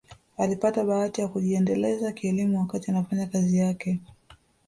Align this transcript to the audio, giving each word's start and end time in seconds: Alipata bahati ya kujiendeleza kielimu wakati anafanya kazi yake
Alipata 0.37 0.83
bahati 0.83 1.21
ya 1.21 1.27
kujiendeleza 1.27 2.11
kielimu 2.11 2.59
wakati 2.59 2.91
anafanya 2.91 3.27
kazi 3.27 3.57
yake 3.57 3.99